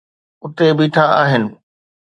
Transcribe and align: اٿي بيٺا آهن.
اٿي 0.45 0.67
بيٺا 0.77 1.03
آهن. 1.23 1.43